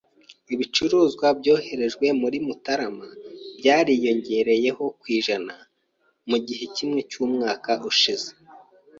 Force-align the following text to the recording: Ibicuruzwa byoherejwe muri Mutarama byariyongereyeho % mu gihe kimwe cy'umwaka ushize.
Ibicuruzwa 0.53 1.25
byoherejwe 1.39 2.07
muri 2.21 2.37
Mutarama 2.45 3.07
byariyongereyeho 3.57 4.83
% 5.51 6.29
mu 6.29 6.37
gihe 6.47 6.63
kimwe 6.75 6.99
cy'umwaka 7.09 7.71
ushize. 7.89 8.29